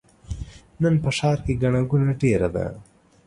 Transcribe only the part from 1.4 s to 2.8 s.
کې ګڼه ګوڼه ډېره ده.